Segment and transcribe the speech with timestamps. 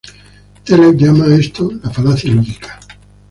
[0.65, 2.79] Taleb llama a esto la "falacia lúdica".